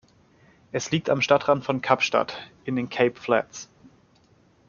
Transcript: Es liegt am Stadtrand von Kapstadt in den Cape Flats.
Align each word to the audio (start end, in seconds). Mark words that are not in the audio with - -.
Es 0.71 0.89
liegt 0.89 1.11
am 1.11 1.21
Stadtrand 1.21 1.63
von 1.63 1.79
Kapstadt 1.83 2.49
in 2.65 2.75
den 2.75 2.89
Cape 2.89 3.19
Flats. 3.21 3.69